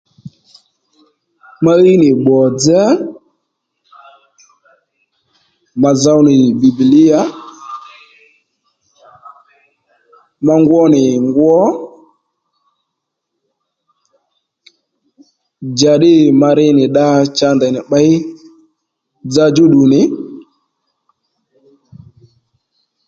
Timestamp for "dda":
16.89-17.07